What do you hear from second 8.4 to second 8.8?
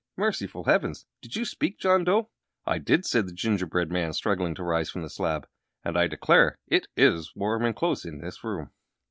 room!"